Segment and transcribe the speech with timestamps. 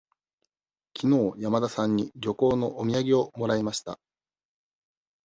[0.95, 3.99] きのう山田さんに旅行のお土産をもらいました。